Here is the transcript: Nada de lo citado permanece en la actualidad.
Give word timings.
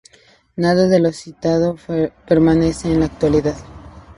Nada 0.55 0.87
de 0.87 0.99
lo 0.99 1.11
citado 1.11 1.75
permanece 2.27 2.91
en 2.91 3.01
la 3.01 3.05
actualidad. 3.05 3.53